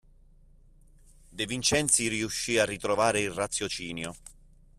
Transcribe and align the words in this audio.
De 1.29 1.45
Vincenzi 1.45 2.07
riuscí 2.07 2.57
a 2.57 2.65
ritrovare 2.65 3.19
il 3.19 3.29
raziocinio. 3.29 4.15